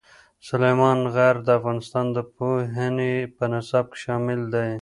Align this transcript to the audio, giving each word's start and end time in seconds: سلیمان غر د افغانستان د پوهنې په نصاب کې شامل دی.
سلیمان 0.47 0.99
غر 1.13 1.35
د 1.45 1.49
افغانستان 1.59 2.05
د 2.15 2.17
پوهنې 2.35 3.13
په 3.35 3.43
نصاب 3.53 3.85
کې 3.93 3.97
شامل 4.03 4.41
دی. 4.53 4.71